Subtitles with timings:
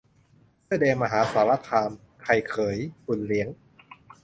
[0.61, 1.91] เสื้อแดงมหาสารคาม
[2.23, 3.47] 'ไข่เขย-บุญเลี้ยง'